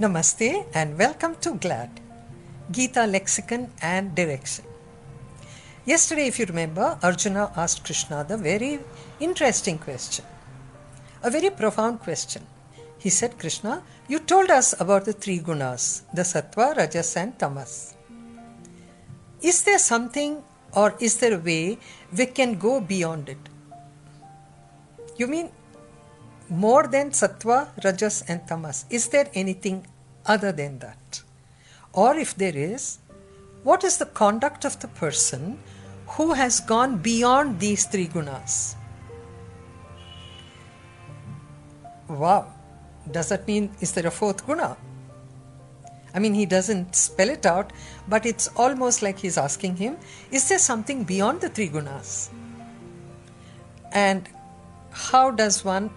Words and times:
Namaste 0.00 0.66
and 0.74 0.98
welcome 0.98 1.36
to 1.36 1.54
GLAD, 1.54 2.00
Gita 2.72 3.06
Lexicon 3.06 3.70
and 3.80 4.12
Direction. 4.12 4.64
Yesterday, 5.86 6.26
if 6.26 6.40
you 6.40 6.46
remember, 6.46 6.98
Arjuna 7.00 7.52
asked 7.54 7.84
Krishna 7.84 8.24
the 8.24 8.36
very 8.36 8.80
interesting 9.20 9.78
question, 9.78 10.24
a 11.22 11.30
very 11.30 11.48
profound 11.48 12.00
question. 12.00 12.44
He 12.98 13.08
said, 13.08 13.38
Krishna, 13.38 13.84
you 14.08 14.18
told 14.18 14.50
us 14.50 14.74
about 14.80 15.04
the 15.04 15.12
three 15.12 15.38
gunas, 15.38 16.02
the 16.12 16.22
sattva, 16.22 16.76
rajas, 16.76 17.16
and 17.16 17.38
tamas. 17.38 17.94
Is 19.42 19.62
there 19.62 19.78
something 19.78 20.42
or 20.72 20.96
is 20.98 21.18
there 21.18 21.34
a 21.34 21.38
way 21.38 21.78
we 22.18 22.26
can 22.26 22.58
go 22.58 22.80
beyond 22.80 23.28
it? 23.28 23.48
You 25.16 25.28
mean 25.28 25.50
more 26.48 26.86
than 26.86 27.10
sattva, 27.10 27.68
rajas, 27.84 28.22
and 28.28 28.46
tamas? 28.46 28.84
Is 28.90 29.08
there 29.08 29.30
anything 29.34 29.86
other 30.26 30.52
than 30.52 30.78
that? 30.80 31.22
Or 31.92 32.16
if 32.16 32.34
there 32.34 32.56
is, 32.56 32.98
what 33.62 33.84
is 33.84 33.98
the 33.98 34.06
conduct 34.06 34.64
of 34.64 34.80
the 34.80 34.88
person 34.88 35.58
who 36.06 36.34
has 36.34 36.60
gone 36.60 36.98
beyond 36.98 37.60
these 37.60 37.84
three 37.86 38.08
gunas? 38.08 38.74
Wow, 42.08 42.52
does 43.10 43.30
that 43.30 43.46
mean 43.46 43.70
is 43.80 43.92
there 43.92 44.06
a 44.06 44.10
fourth 44.10 44.46
guna? 44.46 44.76
I 46.14 46.20
mean, 46.20 46.34
he 46.34 46.46
doesn't 46.46 46.94
spell 46.94 47.28
it 47.28 47.44
out, 47.44 47.72
but 48.06 48.24
it's 48.24 48.48
almost 48.56 49.02
like 49.02 49.18
he's 49.18 49.36
asking 49.36 49.76
him, 49.76 49.96
is 50.30 50.48
there 50.48 50.60
something 50.60 51.02
beyond 51.02 51.40
the 51.40 51.48
three 51.48 51.68
gunas? 51.68 52.28
And 53.92 54.28
how 54.90 55.32
does 55.32 55.64
one 55.64 55.90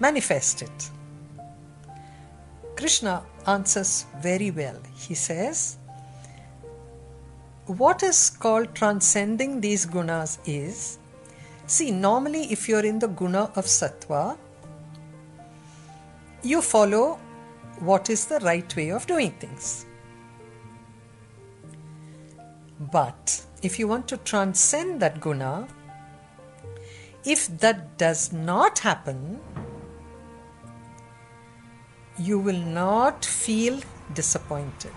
manifest 0.00 0.62
it? 0.62 0.90
Krishna 2.76 3.24
answers 3.46 4.06
very 4.20 4.50
well. 4.50 4.76
He 4.94 5.14
says, 5.14 5.78
What 7.66 8.02
is 8.02 8.30
called 8.30 8.74
transcending 8.74 9.60
these 9.60 9.84
gunas 9.86 10.38
is 10.46 10.98
see, 11.66 11.90
normally, 11.90 12.44
if 12.52 12.68
you're 12.68 12.84
in 12.84 12.98
the 12.98 13.08
guna 13.08 13.50
of 13.56 13.66
sattva, 13.66 14.38
you 16.42 16.62
follow 16.62 17.18
what 17.80 18.10
is 18.10 18.26
the 18.26 18.38
right 18.40 18.74
way 18.76 18.90
of 18.90 19.06
doing 19.06 19.32
things. 19.32 19.86
But 22.80 23.44
if 23.62 23.78
you 23.78 23.88
want 23.88 24.06
to 24.08 24.16
transcend 24.18 25.00
that 25.00 25.20
guna, 25.20 25.66
if 27.24 27.46
that 27.58 27.98
does 27.98 28.32
not 28.32 28.78
happen, 28.78 29.40
you 32.18 32.38
will 32.38 32.58
not 32.58 33.24
feel 33.24 33.80
disappointed. 34.14 34.92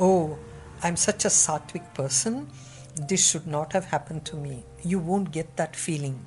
Oh, 0.00 0.38
I'm 0.82 0.96
such 0.96 1.24
a 1.24 1.28
sattvic 1.28 1.94
person, 1.94 2.48
this 2.96 3.28
should 3.28 3.46
not 3.46 3.72
have 3.72 3.86
happened 3.86 4.24
to 4.26 4.36
me. 4.36 4.64
You 4.82 4.98
won't 4.98 5.30
get 5.30 5.56
that 5.56 5.76
feeling. 5.76 6.20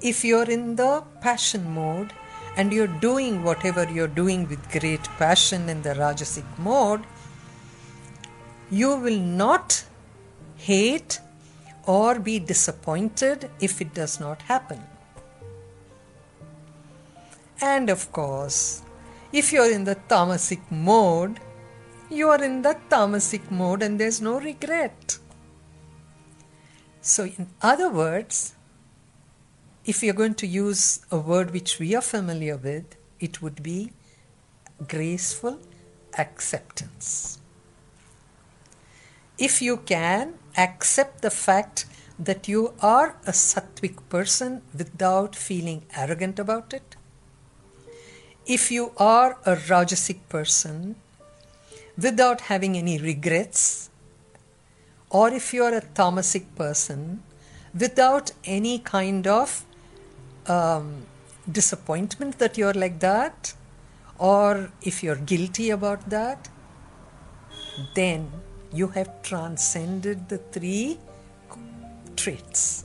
If 0.00 0.24
you're 0.24 0.48
in 0.50 0.76
the 0.76 1.02
passion 1.20 1.70
mode 1.70 2.12
and 2.56 2.72
you're 2.72 2.86
doing 2.86 3.42
whatever 3.42 3.84
you're 3.84 4.06
doing 4.06 4.48
with 4.48 4.70
great 4.70 5.04
passion 5.18 5.68
in 5.68 5.82
the 5.82 5.90
Rajasic 5.90 6.58
mode, 6.58 7.04
you 8.70 8.96
will 8.96 9.18
not 9.18 9.84
hate 10.56 11.20
or 11.86 12.18
be 12.18 12.38
disappointed 12.38 13.50
if 13.60 13.80
it 13.80 13.94
does 13.94 14.20
not 14.20 14.42
happen. 14.42 14.82
And 17.60 17.90
of 17.90 18.12
course, 18.12 18.82
if 19.32 19.52
you're 19.52 19.70
in 19.70 19.84
the 19.84 19.96
tamasic 20.08 20.60
mode, 20.70 21.40
you 22.10 22.28
are 22.28 22.42
in 22.42 22.62
the 22.62 22.76
tamasic 22.88 23.50
mode 23.50 23.82
and 23.82 23.98
there's 23.98 24.20
no 24.20 24.38
regret. 24.40 25.18
So, 27.00 27.24
in 27.24 27.48
other 27.62 27.90
words, 27.90 28.54
if 29.84 30.02
you're 30.02 30.14
going 30.14 30.34
to 30.34 30.46
use 30.46 31.00
a 31.10 31.18
word 31.18 31.50
which 31.52 31.78
we 31.78 31.94
are 31.94 32.02
familiar 32.02 32.56
with, 32.56 32.96
it 33.18 33.42
would 33.42 33.62
be 33.62 33.92
graceful 34.86 35.58
acceptance. 36.16 37.38
If 39.38 39.62
you 39.62 39.78
can 39.78 40.34
accept 40.56 41.22
the 41.22 41.30
fact 41.30 41.86
that 42.18 42.48
you 42.48 42.74
are 42.80 43.16
a 43.26 43.32
sattvic 43.32 43.96
person 44.08 44.62
without 44.76 45.36
feeling 45.36 45.86
arrogant 45.96 46.38
about 46.38 46.74
it, 46.74 46.96
if 48.48 48.70
you 48.70 48.92
are 48.96 49.36
a 49.44 49.54
Rajasic 49.54 50.18
person 50.30 50.96
without 52.02 52.40
having 52.40 52.78
any 52.78 52.98
regrets, 52.98 53.90
or 55.10 55.28
if 55.28 55.52
you 55.52 55.64
are 55.64 55.74
a 55.74 55.82
Tamasic 55.82 56.46
person 56.56 57.22
without 57.78 58.32
any 58.44 58.78
kind 58.78 59.26
of 59.26 59.66
um, 60.46 61.02
disappointment 61.50 62.38
that 62.38 62.56
you're 62.56 62.72
like 62.72 63.00
that, 63.00 63.52
or 64.18 64.72
if 64.80 65.02
you're 65.02 65.22
guilty 65.32 65.68
about 65.68 66.08
that, 66.08 66.48
then 67.94 68.30
you 68.72 68.88
have 68.88 69.22
transcended 69.22 70.28
the 70.30 70.38
three 70.38 70.98
traits. 72.16 72.84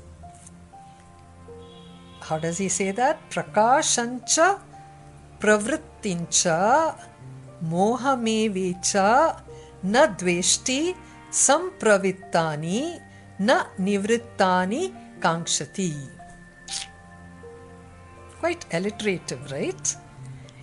How 2.19 2.38
does 2.38 2.57
he 2.57 2.68
say 2.68 2.91
that? 2.91 3.30
Prakashancha 3.30 4.59
ಪ್ರವೃತ್ತಿಂಚ 5.44 6.42
ಮೋಹಮೇವೇಚ 7.74 8.92
ನ 9.94 10.06
ದ್ವೇಷ್ಟಿ 10.22 10.81
ಸಂಪ್ರವಿತ್ತಾನಿ 11.48 12.81
na 13.48 13.58
ನಿವೃತ್ತಾನಿ 13.88 14.84
ಕಾಂಕ್ಷತಿ 15.26 15.92
quite 18.42 18.64
alliterative, 18.78 19.42
right? 19.52 19.86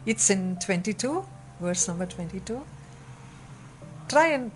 It's 0.06 0.26
in 0.34 0.42
22, 0.56 1.24
verse 1.60 1.88
number 1.88 2.06
22. 2.06 2.56
Try 4.08 4.26
and 4.36 4.50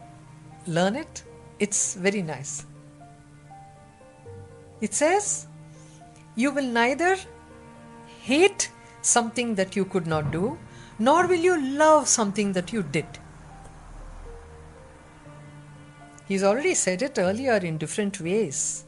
learn 0.67 0.97
it, 0.97 1.23
it's 1.59 1.95
very 2.06 2.21
nice. 2.23 2.67
It 4.81 4.93
says, 4.93 5.47
You 6.37 6.51
will 6.51 6.71
neither 6.81 7.12
hate 8.23 8.65
something 9.04 9.54
that 9.56 9.76
you 9.76 9.84
could 9.84 10.06
not 10.06 10.31
do, 10.31 10.59
nor 10.98 11.26
will 11.26 11.44
you 11.48 11.60
love 11.60 12.09
something 12.09 12.53
that 12.53 12.72
you 12.72 12.82
did. 12.82 13.06
He's 16.26 16.42
already 16.42 16.75
said 16.75 17.03
it 17.03 17.19
earlier 17.19 17.56
in 17.56 17.76
different 17.76 18.20
ways, 18.20 18.84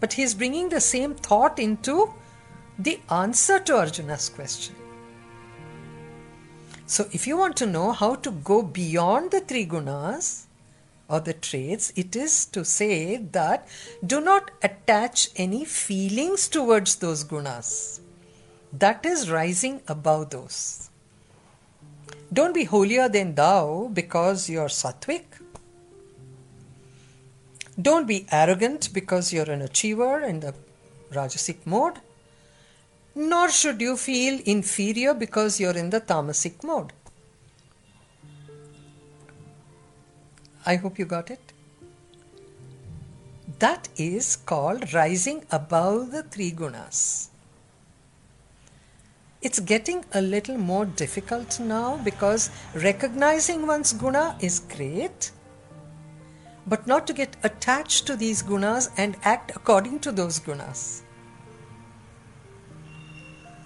but 0.00 0.14
he's 0.14 0.34
bringing 0.34 0.70
the 0.70 0.80
same 0.80 1.14
thought 1.14 1.58
into 1.58 2.12
the 2.78 3.00
answer 3.10 3.58
to 3.60 3.76
Arjuna's 3.76 4.30
question. 4.30 4.74
So, 6.86 7.06
if 7.12 7.26
you 7.26 7.36
want 7.36 7.56
to 7.58 7.66
know 7.66 7.92
how 7.92 8.14
to 8.16 8.30
go 8.30 8.62
beyond 8.62 9.30
the 9.30 9.40
three 9.40 9.66
gunas 9.66 10.46
or 11.08 11.20
the 11.20 11.34
traits, 11.34 11.92
it 11.94 12.16
is 12.16 12.46
to 12.46 12.64
say 12.64 13.18
that 13.18 13.68
do 14.04 14.20
not 14.20 14.50
attach 14.62 15.28
any 15.36 15.64
feelings 15.64 16.48
towards 16.48 16.96
those 16.96 17.22
gunas 17.22 18.00
that 18.72 19.04
is 19.04 19.30
rising 19.30 19.80
above 19.88 20.30
those. 20.30 20.90
Don't 22.32 22.54
be 22.54 22.64
holier 22.64 23.08
than 23.08 23.34
thou 23.34 23.90
because 23.92 24.48
you're 24.48 24.68
sattvic. 24.68 25.24
Don't 27.80 28.06
be 28.06 28.26
arrogant 28.30 28.90
because 28.92 29.32
you're 29.32 29.50
an 29.50 29.62
achiever 29.62 30.20
in 30.20 30.40
the 30.40 30.54
Rajasic 31.10 31.66
mode. 31.66 31.94
Nor 33.14 33.50
should 33.50 33.80
you 33.80 33.96
feel 33.96 34.40
inferior 34.46 35.14
because 35.14 35.58
you're 35.58 35.76
in 35.76 35.90
the 35.90 36.00
Tamasic 36.00 36.62
mode. 36.62 36.92
I 40.64 40.76
hope 40.76 40.98
you 40.98 41.06
got 41.06 41.30
it. 41.30 41.52
That 43.58 43.88
is 43.96 44.36
called 44.36 44.94
rising 44.94 45.44
above 45.50 46.12
the 46.12 46.22
three 46.22 46.52
gunas. 46.52 47.29
It's 49.42 49.58
getting 49.58 50.04
a 50.12 50.20
little 50.20 50.58
more 50.58 50.84
difficult 50.84 51.58
now 51.58 51.98
because 52.04 52.50
recognizing 52.74 53.66
one's 53.66 53.94
guna 53.94 54.36
is 54.38 54.60
great, 54.60 55.30
but 56.66 56.86
not 56.86 57.06
to 57.06 57.14
get 57.14 57.36
attached 57.42 58.06
to 58.08 58.16
these 58.16 58.42
gunas 58.42 58.90
and 58.98 59.16
act 59.22 59.52
according 59.56 60.00
to 60.00 60.12
those 60.12 60.40
gunas. 60.40 61.00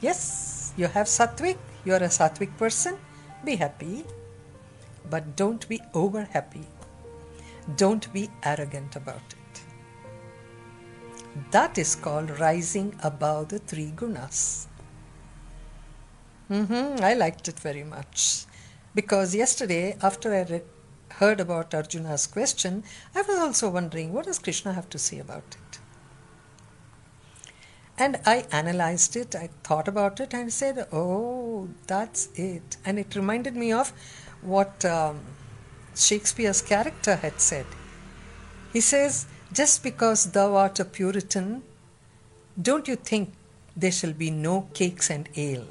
Yes, 0.00 0.72
you 0.76 0.86
have 0.86 1.08
sattvic, 1.08 1.58
you're 1.84 1.96
a 1.96 2.14
sattvic 2.18 2.56
person, 2.56 2.96
be 3.44 3.56
happy, 3.56 4.04
but 5.10 5.34
don't 5.34 5.68
be 5.68 5.80
over 5.92 6.22
happy. 6.22 6.66
Don't 7.76 8.12
be 8.12 8.30
arrogant 8.44 8.94
about 8.94 9.16
it. 9.16 9.62
That 11.50 11.78
is 11.78 11.96
called 11.96 12.38
rising 12.38 12.94
above 13.02 13.48
the 13.48 13.58
three 13.58 13.92
gunas. 13.96 14.68
Hmm 16.48 16.96
I 17.00 17.14
liked 17.14 17.48
it 17.48 17.58
very 17.58 17.84
much 17.84 18.44
because 18.94 19.34
yesterday, 19.34 19.96
after 20.02 20.34
I 20.34 20.62
heard 21.14 21.40
about 21.40 21.74
Arjuna's 21.74 22.26
question, 22.26 22.84
I 23.14 23.22
was 23.22 23.38
also 23.38 23.70
wondering 23.70 24.12
what 24.12 24.26
does 24.26 24.38
Krishna 24.38 24.72
have 24.72 24.88
to 24.90 24.98
say 24.98 25.18
about 25.18 25.56
it. 25.62 25.78
And 27.96 28.18
I 28.26 28.46
analyzed 28.50 29.16
it, 29.16 29.34
I 29.36 29.50
thought 29.62 29.86
about 29.86 30.18
it, 30.20 30.34
and 30.34 30.52
said, 30.52 30.86
"Oh, 30.92 31.68
that's 31.86 32.28
it." 32.34 32.76
And 32.84 32.98
it 32.98 33.14
reminded 33.14 33.54
me 33.54 33.72
of 33.72 33.92
what 34.42 34.84
um, 34.84 35.20
Shakespeare's 35.94 36.60
character 36.60 37.16
had 37.16 37.40
said. 37.40 37.66
He 38.72 38.80
says, 38.80 39.26
"Just 39.52 39.84
because 39.84 40.32
thou 40.32 40.56
art 40.56 40.80
a 40.80 40.84
Puritan, 40.84 41.62
don't 42.60 42.88
you 42.88 42.96
think 42.96 43.32
there 43.76 43.92
shall 43.92 44.12
be 44.12 44.30
no 44.30 44.68
cakes 44.74 45.08
and 45.08 45.28
ale?" 45.36 45.66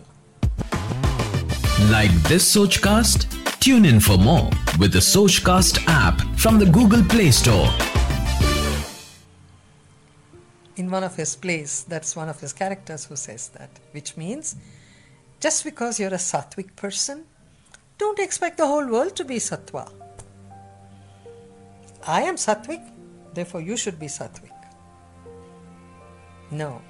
Like 1.89 2.11
this 2.23 2.55
Sochcast? 2.55 3.27
Tune 3.59 3.85
in 3.85 3.99
for 3.99 4.17
more 4.17 4.49
with 4.79 4.93
the 4.93 4.99
Sochcast 4.99 5.83
app 5.87 6.21
from 6.37 6.57
the 6.57 6.65
Google 6.65 7.03
Play 7.03 7.29
Store. 7.29 7.69
In 10.77 10.89
one 10.89 11.03
of 11.03 11.15
his 11.15 11.35
plays, 11.35 11.83
that's 11.87 12.15
one 12.15 12.29
of 12.29 12.39
his 12.39 12.53
characters 12.53 13.05
who 13.05 13.15
says 13.15 13.49
that, 13.49 13.69
which 13.91 14.15
means 14.15 14.55
just 15.39 15.65
because 15.65 15.99
you're 15.99 16.13
a 16.13 16.23
sattvic 16.31 16.73
person, 16.77 17.25
don't 17.97 18.17
expect 18.17 18.57
the 18.57 18.65
whole 18.65 18.87
world 18.87 19.15
to 19.17 19.25
be 19.25 19.35
sattva. 19.35 19.91
I 22.07 22.21
am 22.21 22.37
sattvic, 22.37 22.81
therefore 23.33 23.61
you 23.61 23.75
should 23.75 23.99
be 23.99 24.07
sattvic. 24.07 24.51
No, 26.49 26.81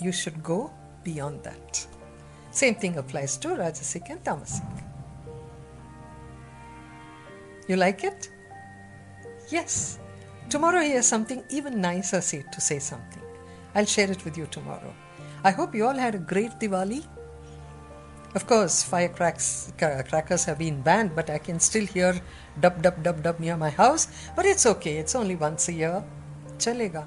you 0.00 0.10
should 0.10 0.42
go 0.42 0.72
beyond 1.02 1.42
that. 1.42 1.86
Same 2.54 2.76
thing 2.76 2.96
applies 2.98 3.36
to 3.38 3.48
Rajasic 3.48 4.10
and 4.10 4.22
Tamasic. 4.22 4.62
You 7.66 7.74
like 7.74 8.04
it? 8.04 8.30
Yes. 9.48 9.98
Tomorrow 10.48 10.82
he 10.82 10.92
has 10.92 11.04
something 11.04 11.42
even 11.50 11.80
nicer 11.80 12.20
say, 12.20 12.44
to 12.52 12.60
say 12.60 12.78
something. 12.78 13.22
I'll 13.74 13.86
share 13.86 14.08
it 14.08 14.24
with 14.24 14.38
you 14.38 14.46
tomorrow. 14.46 14.94
I 15.42 15.50
hope 15.50 15.74
you 15.74 15.84
all 15.84 15.94
had 15.96 16.14
a 16.14 16.18
great 16.18 16.52
Diwali. 16.60 17.04
Of 18.36 18.46
course, 18.46 18.84
firecrackers 18.84 19.72
crackers 19.76 20.44
have 20.44 20.58
been 20.58 20.80
banned, 20.80 21.16
but 21.16 21.30
I 21.30 21.38
can 21.38 21.58
still 21.58 21.86
hear 21.86 22.20
dub 22.60 22.80
dub 22.82 23.02
dub 23.02 23.20
dub 23.24 23.40
near 23.40 23.56
my 23.56 23.70
house. 23.70 24.06
But 24.36 24.46
it's 24.46 24.64
okay, 24.64 24.98
it's 24.98 25.16
only 25.16 25.34
once 25.34 25.68
a 25.68 25.72
year. 25.72 26.04
Chalega. 26.58 27.04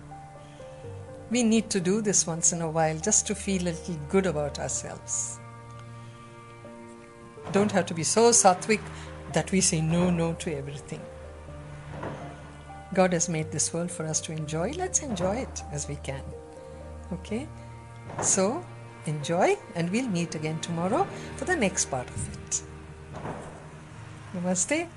We 1.30 1.44
need 1.44 1.70
to 1.72 1.80
do 1.80 2.02
this 2.02 2.26
once 2.26 2.54
in 2.54 2.62
a 2.62 2.70
while 2.70 2.98
just 2.98 3.28
to 3.28 3.36
feel 3.36 3.64
a 3.64 3.76
little 3.76 4.00
good 4.10 4.26
about 4.26 4.60
ourselves. 4.60 5.40
Don't 7.52 7.72
have 7.72 7.86
to 7.88 7.94
be 7.94 8.04
so 8.04 8.30
sattvic 8.32 8.82
that 9.34 9.52
we 9.52 9.62
say 9.62 9.82
no, 9.82 10.10
no 10.10 10.34
to 10.36 10.56
everything. 10.56 11.02
God 12.94 13.14
has 13.14 13.28
made 13.28 13.52
this 13.52 13.74
world 13.74 13.92
for 13.92 14.06
us 14.06 14.22
to 14.22 14.32
enjoy. 14.32 14.72
Let's 14.72 15.02
enjoy 15.02 15.38
it 15.38 15.64
as 15.72 15.88
we 15.88 15.98
can. 15.98 16.24
Okay? 17.12 17.48
So, 18.22 18.66
enjoy, 19.06 19.58
and 19.76 19.90
we'll 19.92 20.08
meet 20.08 20.36
again 20.36 20.60
tomorrow 20.62 21.06
for 21.36 21.46
the 21.46 21.56
next 21.56 21.86
part 21.86 22.10
of 22.10 22.34
it. 22.34 22.62
Namaste. 24.34 24.88